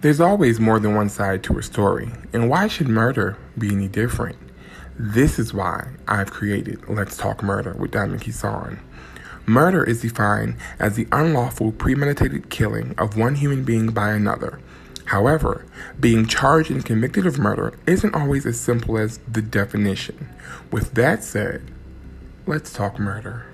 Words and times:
There's 0.00 0.20
always 0.20 0.60
more 0.60 0.78
than 0.78 0.94
one 0.94 1.08
side 1.08 1.42
to 1.42 1.58
a 1.58 1.62
story, 1.62 2.12
and 2.32 2.48
why 2.48 2.68
should 2.68 2.86
murder 2.86 3.36
be 3.58 3.72
any 3.72 3.88
different? 3.88 4.36
This 4.96 5.40
is 5.40 5.52
why 5.52 5.88
I've 6.06 6.30
created 6.30 6.88
Let's 6.88 7.16
Talk 7.16 7.42
Murder 7.42 7.74
with 7.76 7.90
Diamond 7.90 8.22
Kisan. 8.22 8.78
Murder 9.44 9.82
is 9.82 10.02
defined 10.02 10.56
as 10.78 10.94
the 10.94 11.08
unlawful 11.10 11.72
premeditated 11.72 12.48
killing 12.48 12.94
of 12.96 13.16
one 13.16 13.34
human 13.34 13.64
being 13.64 13.88
by 13.88 14.12
another. 14.12 14.60
However, 15.06 15.66
being 15.98 16.26
charged 16.26 16.70
and 16.70 16.84
convicted 16.84 17.26
of 17.26 17.40
murder 17.40 17.76
isn't 17.84 18.14
always 18.14 18.46
as 18.46 18.60
simple 18.60 18.98
as 18.98 19.18
the 19.26 19.42
definition. 19.42 20.28
With 20.70 20.94
that 20.94 21.24
said, 21.24 21.72
let's 22.46 22.72
talk 22.72 23.00
murder. 23.00 23.46